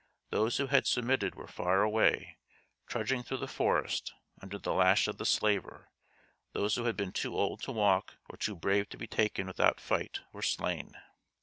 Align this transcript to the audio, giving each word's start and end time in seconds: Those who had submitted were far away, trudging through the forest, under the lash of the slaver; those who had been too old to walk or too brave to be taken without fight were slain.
Those 0.31 0.57
who 0.57 0.65
had 0.65 0.87
submitted 0.87 1.35
were 1.35 1.45
far 1.45 1.83
away, 1.83 2.39
trudging 2.87 3.21
through 3.21 3.37
the 3.37 3.47
forest, 3.47 4.15
under 4.41 4.57
the 4.57 4.73
lash 4.73 5.07
of 5.07 5.19
the 5.19 5.27
slaver; 5.27 5.91
those 6.53 6.73
who 6.73 6.85
had 6.85 6.97
been 6.97 7.11
too 7.11 7.37
old 7.37 7.61
to 7.61 7.71
walk 7.71 8.17
or 8.27 8.35
too 8.35 8.55
brave 8.55 8.89
to 8.89 8.97
be 8.97 9.05
taken 9.05 9.45
without 9.45 9.79
fight 9.79 10.21
were 10.33 10.41
slain. 10.41 10.93